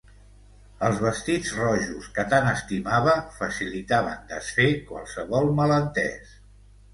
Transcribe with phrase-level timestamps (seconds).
[0.85, 6.35] Els vestits rojos que tant estimava facilitaven desfer qualsevol malentés.